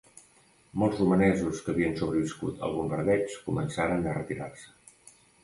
[0.83, 5.17] Molts romanesos que havien sobreviscut al bombardeig començaren a retirar-se.